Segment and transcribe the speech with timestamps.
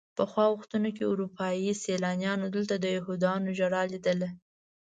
[0.17, 4.29] پخوا وختونو کې اروپایي سیلانیانو دلته د یهودیانو ژړا لیدله.